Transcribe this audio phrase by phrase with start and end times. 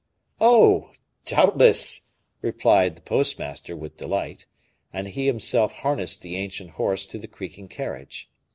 [0.39, 0.93] "Oh!
[1.27, 2.07] doubtless,"
[2.41, 4.47] replied the postmaster with delight.
[4.91, 8.27] And he himself harnessed the ancient horse to the creaking carriage.